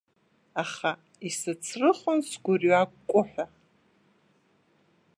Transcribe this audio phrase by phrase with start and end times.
[0.63, 0.91] Аха
[1.27, 3.45] исыцрыхон сгәырҩа акәкәыҳәа…